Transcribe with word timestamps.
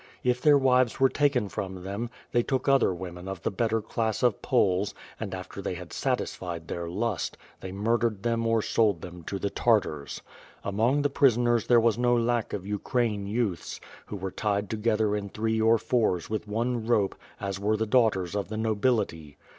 If 0.23 0.41
their 0.41 0.57
wives 0.57 0.99
were 0.99 1.09
taken 1.09 1.47
from 1.47 1.83
them, 1.83 2.09
they 2.31 2.41
took 2.41 2.67
other 2.67 2.91
women 2.91 3.27
of 3.27 3.43
the 3.43 3.51
better 3.51 3.83
class 3.83 4.23
of 4.23 4.41
Poles, 4.41 4.95
and 5.19 5.35
after 5.35 5.61
they 5.61 5.75
had 5.75 5.93
satisfied 5.93 6.67
their 6.67 6.89
lust, 6.89 7.37
they 7.59 7.71
mur 7.71 7.99
dered 7.99 8.23
them 8.23 8.47
or 8.47 8.63
sold 8.63 9.01
them 9.03 9.21
to 9.25 9.37
the 9.37 9.51
Tartars. 9.51 10.23
Among 10.63 11.03
the 11.03 11.09
prison 11.11 11.47
er* 11.49 11.59
there 11.59 11.79
was 11.79 11.99
no 11.99 12.17
lack 12.17 12.51
of 12.51 12.65
Ukraine 12.65 13.27
youths, 13.27 13.79
who 14.07 14.15
were 14.15 14.31
tied 14.31 14.71
to 14.71 14.75
gether 14.77 15.15
in 15.15 15.29
threes 15.29 15.61
or 15.61 15.77
fours 15.77 16.31
with 16.31 16.47
one 16.47 16.87
rope, 16.87 17.13
as 17.39 17.59
were 17.59 17.77
the 17.77 17.85
daughters 17.85 18.35
of 18.35 18.49
the 18.49 18.57
nobility. 18.57 19.37